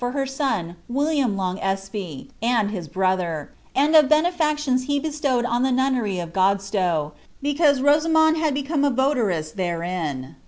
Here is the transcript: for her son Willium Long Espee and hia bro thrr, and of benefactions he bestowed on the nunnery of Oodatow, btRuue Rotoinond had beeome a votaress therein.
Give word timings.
for 0.01 0.13
her 0.13 0.25
son 0.25 0.75
Willium 0.89 1.37
Long 1.37 1.59
Espee 1.59 2.31
and 2.41 2.71
hia 2.71 2.81
bro 2.91 3.09
thrr, 3.17 3.47
and 3.75 3.95
of 3.95 4.09
benefactions 4.09 4.85
he 4.85 4.99
bestowed 4.99 5.45
on 5.45 5.61
the 5.61 5.71
nunnery 5.71 6.17
of 6.17 6.33
Oodatow, 6.33 7.11
btRuue 7.43 7.79
Rotoinond 7.81 8.37
had 8.39 8.55
beeome 8.55 8.83
a 8.83 8.89
votaress 8.89 9.53
therein. 9.53 10.37